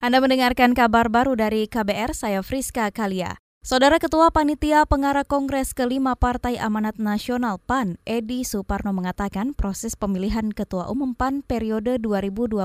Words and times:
Anda 0.00 0.16
mendengarkan 0.16 0.72
kabar 0.72 1.12
baru 1.12 1.36
dari 1.36 1.68
KBR, 1.68 2.16
saya 2.16 2.40
Friska 2.40 2.88
Kalia. 2.88 3.36
Saudara 3.60 4.00
Ketua 4.00 4.32
Panitia 4.32 4.88
Pengarah 4.88 5.28
Kongres 5.28 5.76
kelima 5.76 6.16
Partai 6.16 6.56
Amanat 6.56 6.96
Nasional 6.96 7.60
PAN, 7.60 8.00
Edi 8.08 8.40
Suparno 8.40 8.96
mengatakan 8.96 9.52
proses 9.52 10.00
pemilihan 10.00 10.56
Ketua 10.56 10.88
Umum 10.88 11.12
PAN 11.12 11.44
periode 11.44 12.00
2020-2025 12.00 12.64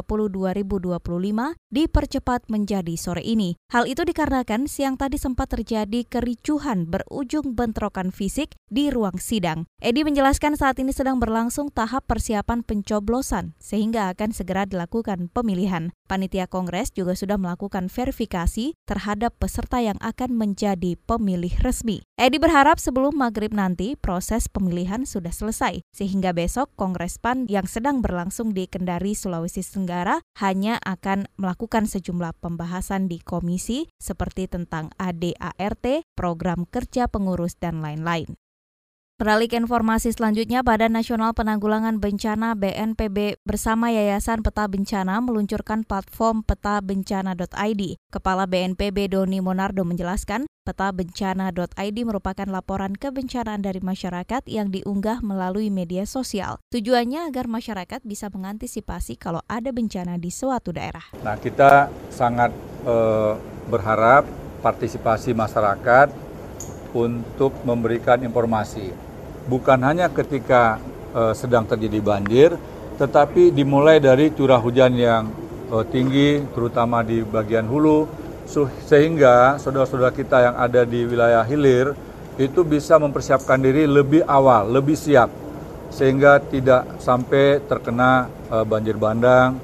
dipercepat 1.76 2.48
menjadi 2.48 2.96
sore 2.96 3.28
ini. 3.28 3.60
Hal 3.76 3.92
itu 3.92 4.08
dikarenakan 4.08 4.72
siang 4.72 4.96
tadi 4.96 5.20
sempat 5.20 5.52
terjadi 5.52 6.08
kericuhan 6.08 6.88
berujung 6.88 7.60
bentrokan 7.60 8.16
fisik 8.16 8.56
di 8.72 8.88
ruang 8.88 9.20
sidang. 9.20 9.68
Edi 9.84 10.08
menjelaskan 10.08 10.56
saat 10.56 10.80
ini 10.80 10.96
sedang 10.96 11.20
berlangsung 11.20 11.76
tahap 11.76 12.08
persiapan 12.08 12.64
pencoblosan 12.64 13.52
sehingga 13.60 14.16
akan 14.16 14.32
segera 14.32 14.64
dilakukan 14.64 15.28
pemilihan. 15.36 15.92
Panitia 16.06 16.46
Kongres 16.46 16.94
juga 16.94 17.18
sudah 17.18 17.42
melakukan 17.42 17.90
verifikasi 17.90 18.78
terhadap 18.86 19.34
peserta 19.42 19.82
yang 19.82 19.98
akan 20.06 20.38
menjadi 20.38 20.94
pemilih 21.10 21.58
resmi. 21.66 22.06
Edi 22.14 22.38
berharap 22.38 22.78
sebelum 22.78 23.18
maghrib 23.18 23.50
nanti 23.50 23.98
proses 23.98 24.46
pemilihan 24.46 25.10
sudah 25.10 25.34
selesai, 25.34 25.82
sehingga 25.90 26.30
besok 26.30 26.70
Kongres 26.78 27.18
PAN 27.18 27.50
yang 27.50 27.66
sedang 27.66 28.06
berlangsung 28.06 28.54
di 28.54 28.70
Kendari, 28.70 29.18
Sulawesi 29.18 29.66
Tenggara 29.66 30.22
hanya 30.38 30.78
akan 30.86 31.26
melakukan 31.42 31.90
sejumlah 31.90 32.38
pembahasan 32.38 33.10
di 33.10 33.18
komisi 33.18 33.90
seperti 33.98 34.46
tentang 34.46 34.94
ADART, 35.02 36.06
program 36.14 36.70
kerja 36.70 37.10
pengurus, 37.10 37.58
dan 37.58 37.82
lain-lain. 37.82 38.38
Beralih 39.16 39.48
ke 39.48 39.56
informasi 39.56 40.12
selanjutnya, 40.12 40.60
Badan 40.60 40.92
Nasional 40.92 41.32
Penanggulangan 41.32 42.04
Bencana 42.04 42.52
BNPB 42.52 43.40
bersama 43.48 43.88
Yayasan 43.88 44.44
Peta 44.44 44.68
Bencana 44.68 45.24
meluncurkan 45.24 45.88
platform 45.88 46.44
petabencana.id. 46.44 47.96
Kepala 48.12 48.44
BNPB 48.44 49.16
Doni 49.16 49.40
Monardo 49.40 49.88
menjelaskan, 49.88 50.52
petabencana.id 50.68 51.98
merupakan 52.04 52.44
laporan 52.52 52.92
kebencanaan 52.92 53.64
dari 53.64 53.80
masyarakat 53.80 54.52
yang 54.52 54.68
diunggah 54.68 55.24
melalui 55.24 55.72
media 55.72 56.04
sosial. 56.04 56.60
Tujuannya 56.76 57.32
agar 57.32 57.48
masyarakat 57.48 58.04
bisa 58.04 58.28
mengantisipasi 58.28 59.16
kalau 59.16 59.40
ada 59.48 59.72
bencana 59.72 60.20
di 60.20 60.28
suatu 60.28 60.76
daerah. 60.76 61.08
Nah, 61.24 61.40
kita 61.40 61.88
sangat 62.12 62.52
eh, 62.84 63.34
berharap 63.72 64.28
partisipasi 64.60 65.32
masyarakat 65.32 66.25
untuk 66.96 67.52
memberikan 67.68 68.24
informasi. 68.24 68.96
Bukan 69.52 69.84
hanya 69.84 70.08
ketika 70.08 70.80
uh, 71.12 71.36
sedang 71.36 71.68
terjadi 71.68 72.00
banjir, 72.00 72.50
tetapi 72.96 73.52
dimulai 73.52 74.00
dari 74.00 74.32
curah 74.32 74.64
hujan 74.64 74.96
yang 74.96 75.28
uh, 75.70 75.84
tinggi, 75.84 76.40
terutama 76.56 77.04
di 77.04 77.22
bagian 77.22 77.68
hulu, 77.68 78.08
sehingga 78.88 79.60
saudara-saudara 79.60 80.16
kita 80.16 80.38
yang 80.40 80.56
ada 80.56 80.88
di 80.88 81.04
wilayah 81.04 81.44
hilir 81.44 81.98
itu 82.40 82.64
bisa 82.64 82.96
mempersiapkan 82.96 83.60
diri 83.60 83.84
lebih 83.84 84.24
awal, 84.24 84.72
lebih 84.72 84.96
siap, 84.96 85.28
sehingga 85.92 86.40
tidak 86.40 87.00
sampai 87.04 87.60
terkena 87.68 88.32
uh, 88.48 88.64
banjir 88.64 88.96
bandang 88.96 89.60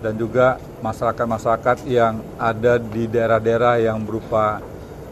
dan 0.00 0.14
juga 0.14 0.60
masyarakat-masyarakat 0.84 1.88
yang 1.88 2.20
ada 2.36 2.78
di 2.78 3.08
daerah-daerah 3.08 3.80
yang 3.80 3.98
berupa 4.04 4.60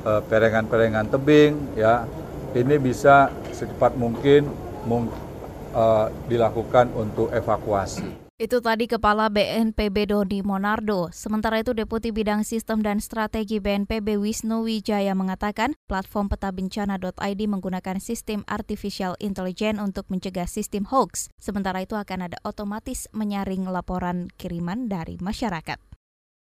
perengan-perengan 0.04 1.08
tebing, 1.08 1.80
ya 1.80 2.04
ini 2.54 2.76
bisa 2.78 3.32
secepat 3.50 3.96
mungkin 3.96 4.46
mung, 4.84 5.08
uh, 5.74 6.06
dilakukan 6.28 6.92
untuk 6.94 7.32
evakuasi. 7.32 8.24
Itu 8.34 8.58
tadi 8.58 8.90
Kepala 8.90 9.30
BNPB 9.30 10.10
Doni 10.10 10.42
Monardo. 10.42 11.06
Sementara 11.14 11.62
itu 11.62 11.70
Deputi 11.70 12.10
Bidang 12.10 12.42
Sistem 12.42 12.82
dan 12.82 12.98
Strategi 12.98 13.62
BNPB 13.62 14.18
Wisnu 14.18 14.66
Wijaya 14.66 15.14
mengatakan 15.14 15.78
platform 15.86 16.26
petabencana.id 16.26 17.40
menggunakan 17.46 18.02
sistem 18.02 18.42
artificial 18.50 19.14
intelligence 19.22 19.78
untuk 19.78 20.10
mencegah 20.10 20.50
sistem 20.50 20.82
hoax. 20.90 21.30
Sementara 21.38 21.86
itu 21.86 21.94
akan 21.94 22.26
ada 22.26 22.38
otomatis 22.42 23.06
menyaring 23.14 23.70
laporan 23.70 24.26
kiriman 24.34 24.90
dari 24.90 25.14
masyarakat. 25.22 25.93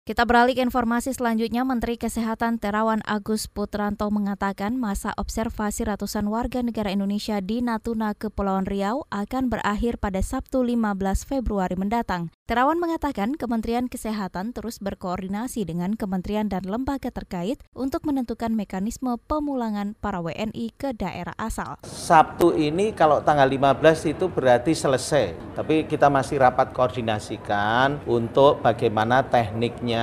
Kita 0.05 0.21
beralih 0.21 0.53
ke 0.53 0.61
informasi 0.61 1.17
selanjutnya, 1.17 1.66
Menteri 1.66 1.97
Kesehatan 1.97 2.61
Terawan 2.61 3.01
Agus 3.09 3.49
Putranto 3.49 4.05
mengatakan 4.13 4.77
masa 4.77 5.17
observasi 5.17 5.81
ratusan 5.81 6.29
warga 6.29 6.61
negara 6.61 6.93
Indonesia 6.93 7.41
di 7.41 7.66
Natuna, 7.66 8.13
Kepulauan 8.13 8.69
Riau 8.69 9.09
akan 9.09 9.49
berakhir 9.49 9.97
pada 9.97 10.21
Sabtu 10.21 10.61
15 10.61 11.25
Februari 11.25 11.73
mendatang. 11.73 12.29
Terawan 12.45 12.77
mengatakan 12.77 13.33
Kementerian 13.33 13.89
Kesehatan 13.89 14.53
terus 14.53 14.77
berkoordinasi 14.77 15.65
dengan 15.65 15.97
kementerian 15.97 16.45
dan 16.45 16.69
lembaga 16.69 17.09
terkait 17.09 17.57
untuk 17.73 18.05
menentukan 18.05 18.53
mekanisme 18.53 19.17
pemulangan 19.25 19.97
para 19.97 20.21
WNI 20.21 20.69
ke 20.77 20.94
daerah 20.94 21.33
asal. 21.41 21.81
Sabtu 21.81 22.53
ini 22.53 22.94
kalau 22.94 23.25
tanggal 23.25 23.49
15 23.49 24.13
itu 24.13 24.29
berarti 24.29 24.77
selesai, 24.77 25.57
tapi 25.57 25.89
kita 25.89 26.13
masih 26.13 26.38
rapat 26.45 26.69
koordinasikan 26.77 28.05
untuk 28.05 28.61
bagaimana 28.61 29.25
tekniknya 29.25 29.94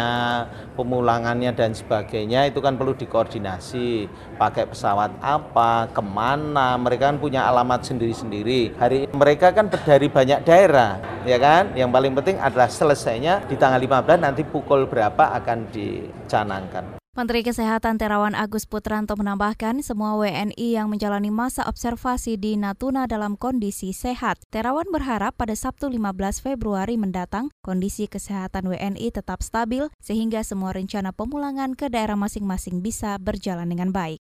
pemulangannya 0.79 1.53
dan 1.53 1.77
sebagainya 1.77 2.49
itu 2.49 2.63
kan 2.63 2.79
perlu 2.79 2.97
dikoordinasi 2.97 4.09
pakai 4.41 4.71
pesawat 4.71 5.13
apa, 5.19 5.91
ke 5.91 6.01
mana, 6.01 6.79
mereka 6.79 7.13
kan 7.13 7.19
punya 7.19 7.45
alamat 7.51 7.85
sendiri-sendiri. 7.85 8.79
Hari 8.79 9.11
mereka 9.13 9.51
kan 9.51 9.67
dari 9.69 10.07
banyak 10.07 10.47
daerah, 10.47 11.03
ya 11.29 11.37
kan? 11.43 11.75
Yang 11.75 11.91
paling 11.91 12.13
penting 12.17 12.37
adalah 12.39 12.69
selesainya 12.71 13.45
di 13.51 13.59
tanggal 13.59 13.83
15 13.83 14.23
nanti 14.23 14.43
pukul 14.47 14.87
berapa 14.87 15.35
akan 15.43 15.59
dicanangkan. 15.75 17.02
Menteri 17.13 17.45
Kesehatan 17.45 18.01
Terawan 18.01 18.33
Agus 18.33 18.65
Putranto 18.65 19.13
menambahkan 19.21 19.85
semua 19.85 20.17
WNI 20.17 20.81
yang 20.81 20.89
menjalani 20.89 21.29
masa 21.29 21.61
observasi 21.69 22.41
di 22.41 22.57
Natuna 22.57 23.05
dalam 23.05 23.37
kondisi 23.37 23.93
sehat. 23.93 24.41
Terawan 24.49 24.89
berharap 24.89 25.37
pada 25.37 25.53
Sabtu 25.53 25.93
15 25.93 26.09
Februari 26.41 26.97
mendatang 26.97 27.53
kondisi 27.61 28.09
kesehatan 28.09 28.65
WNI 28.65 29.13
tetap 29.13 29.45
stabil 29.45 29.93
sehingga 30.01 30.41
semua 30.41 30.73
rencana 30.73 31.13
pemulangan 31.13 31.77
ke 31.77 31.93
daerah 31.93 32.17
masing-masing 32.17 32.81
bisa 32.81 33.21
berjalan 33.21 33.69
dengan 33.69 33.93
baik. 33.93 34.22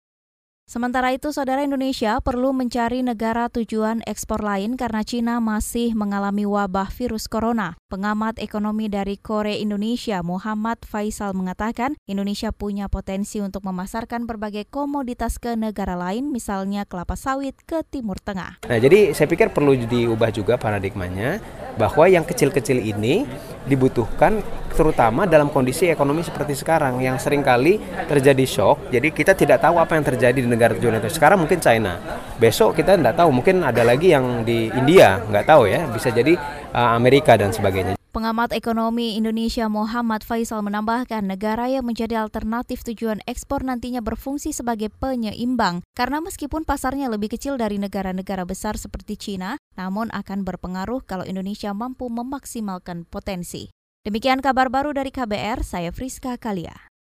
Sementara 0.66 1.14
itu, 1.14 1.30
saudara 1.30 1.62
Indonesia 1.62 2.18
perlu 2.18 2.50
mencari 2.50 2.98
negara 2.98 3.46
tujuan 3.46 4.02
ekspor 4.02 4.42
lain 4.42 4.74
karena 4.74 5.06
Cina 5.06 5.38
masih 5.38 5.94
mengalami 5.94 6.42
wabah 6.42 6.90
virus 6.90 7.30
corona. 7.30 7.78
Pengamat 7.86 8.42
ekonomi 8.42 8.90
dari 8.90 9.14
Korea 9.14 9.54
Indonesia, 9.54 10.26
Muhammad 10.26 10.82
Faisal 10.82 11.38
mengatakan, 11.38 11.94
Indonesia 12.10 12.50
punya 12.50 12.90
potensi 12.90 13.38
untuk 13.38 13.62
memasarkan 13.62 14.26
berbagai 14.26 14.66
komoditas 14.66 15.38
ke 15.38 15.54
negara 15.54 15.94
lain, 15.94 16.34
misalnya 16.34 16.82
kelapa 16.82 17.14
sawit 17.14 17.54
ke 17.62 17.86
Timur 17.86 18.18
Tengah. 18.18 18.58
Nah, 18.66 18.78
jadi 18.82 19.14
saya 19.14 19.30
pikir 19.30 19.54
perlu 19.54 19.78
diubah 19.78 20.34
juga 20.34 20.58
paradigmanya 20.58 21.38
bahwa 21.78 22.10
yang 22.10 22.26
kecil-kecil 22.26 22.82
ini 22.82 23.22
dibutuhkan 23.70 24.42
terutama 24.76 25.24
dalam 25.24 25.48
kondisi 25.48 25.88
ekonomi 25.88 26.20
seperti 26.20 26.52
sekarang 26.52 27.00
yang 27.00 27.16
sering 27.16 27.40
kali 27.40 27.80
terjadi 28.10 28.44
shock. 28.44 28.92
Jadi 28.92 29.08
kita 29.08 29.32
tidak 29.32 29.64
tahu 29.64 29.80
apa 29.80 29.96
yang 29.96 30.04
terjadi 30.04 30.36
di 30.36 30.48
negara 30.56 30.72
tujuan 30.74 30.98
itu. 30.98 31.12
Sekarang 31.12 31.38
mungkin 31.44 31.60
China, 31.60 32.00
besok 32.40 32.74
kita 32.80 32.96
tidak 32.96 33.14
tahu. 33.14 33.30
Mungkin 33.30 33.62
ada 33.62 33.84
lagi 33.84 34.10
yang 34.10 34.42
di 34.42 34.72
India, 34.72 35.20
nggak 35.20 35.44
tahu 35.46 35.68
ya. 35.68 35.84
Bisa 35.92 36.10
jadi 36.10 36.34
uh, 36.72 36.96
Amerika 36.96 37.36
dan 37.36 37.52
sebagainya. 37.52 37.96
Pengamat 38.16 38.56
ekonomi 38.56 39.12
Indonesia 39.20 39.68
Muhammad 39.68 40.24
Faisal 40.24 40.64
menambahkan 40.64 41.20
negara 41.20 41.68
yang 41.68 41.84
menjadi 41.84 42.24
alternatif 42.24 42.80
tujuan 42.80 43.20
ekspor 43.28 43.60
nantinya 43.60 44.00
berfungsi 44.00 44.56
sebagai 44.56 44.88
penyeimbang 44.88 45.84
karena 45.92 46.24
meskipun 46.24 46.64
pasarnya 46.64 47.12
lebih 47.12 47.36
kecil 47.36 47.60
dari 47.60 47.76
negara-negara 47.76 48.48
besar 48.48 48.80
seperti 48.80 49.20
Cina, 49.20 49.60
namun 49.76 50.08
akan 50.16 50.48
berpengaruh 50.48 51.04
kalau 51.04 51.28
Indonesia 51.28 51.76
mampu 51.76 52.08
memaksimalkan 52.08 53.04
potensi. 53.04 53.68
Demikian 54.08 54.40
kabar 54.40 54.72
baru 54.72 54.96
dari 54.96 55.12
KBR, 55.12 55.60
saya 55.60 55.92
Friska 55.92 56.40
Kalia. 56.40 56.88